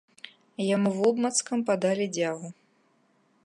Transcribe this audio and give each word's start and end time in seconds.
Яму 0.75 0.93
вобмацкам 0.99 1.63
падалі 1.69 2.05
дзягу. 2.17 2.47